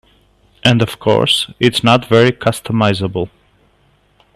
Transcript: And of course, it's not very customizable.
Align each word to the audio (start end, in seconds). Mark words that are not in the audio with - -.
And 0.63 0.81
of 0.81 0.97
course, 0.97 1.51
it's 1.59 1.83
not 1.83 2.07
very 2.07 2.31
customizable. 2.31 3.29